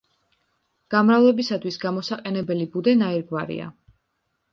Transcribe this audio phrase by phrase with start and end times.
[0.93, 3.69] გამრავლებისათვის გამოსაყენებელი ბუდე ნაირგვარია.